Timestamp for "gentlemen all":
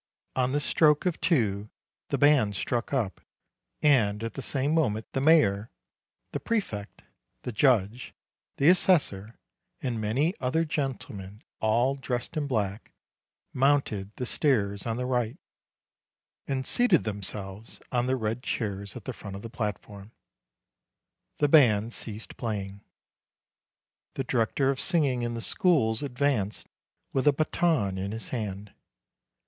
10.65-11.93